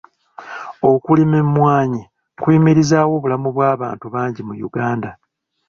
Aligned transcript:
Okulima 0.91 1.35
emmwanyi 1.43 2.01
kuyimirizzaawo 2.41 3.13
obulamu 3.17 3.47
bw'abantu 3.55 4.05
bangi 4.13 4.41
mu 4.47 4.53
Uganda. 4.67 5.11